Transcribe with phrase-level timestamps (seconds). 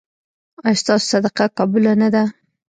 [0.67, 2.23] ایا ستاسو صدقه قبوله نه ده؟